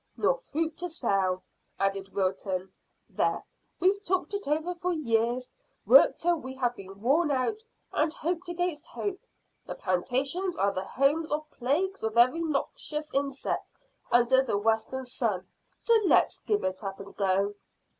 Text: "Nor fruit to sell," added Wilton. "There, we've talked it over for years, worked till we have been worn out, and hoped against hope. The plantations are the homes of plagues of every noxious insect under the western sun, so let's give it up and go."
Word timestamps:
"Nor 0.17 0.39
fruit 0.39 0.75
to 0.77 0.89
sell," 0.89 1.43
added 1.79 2.09
Wilton. 2.11 2.73
"There, 3.07 3.43
we've 3.79 4.03
talked 4.03 4.33
it 4.33 4.47
over 4.47 4.73
for 4.73 4.91
years, 4.93 5.51
worked 5.85 6.17
till 6.21 6.37
we 6.37 6.55
have 6.55 6.75
been 6.75 7.01
worn 7.01 7.29
out, 7.29 7.61
and 7.93 8.11
hoped 8.11 8.49
against 8.49 8.87
hope. 8.87 9.19
The 9.67 9.75
plantations 9.75 10.57
are 10.57 10.71
the 10.71 10.85
homes 10.85 11.29
of 11.31 11.47
plagues 11.51 12.01
of 12.01 12.17
every 12.17 12.41
noxious 12.41 13.13
insect 13.13 13.71
under 14.11 14.41
the 14.41 14.57
western 14.57 15.05
sun, 15.05 15.45
so 15.71 15.93
let's 16.07 16.39
give 16.39 16.63
it 16.63 16.83
up 16.83 16.99
and 16.99 17.15
go." 17.15 17.53